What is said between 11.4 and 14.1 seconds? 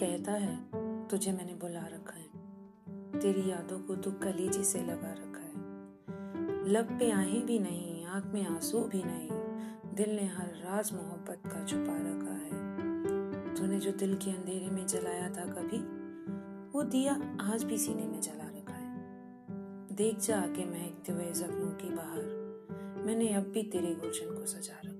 का छुपा रखा है। तूने जो